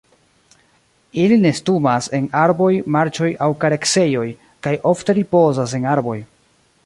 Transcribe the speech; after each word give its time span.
Ili 1.23 1.35
nestumas 1.41 2.07
en 2.19 2.25
arboj, 2.45 2.71
marĉoj 2.97 3.29
aŭ 3.47 3.51
kareksejoj, 3.65 4.25
kaj 4.69 4.75
ofte 4.95 5.17
ripozas 5.21 5.77
en 5.81 5.89
arboj. 5.95 6.19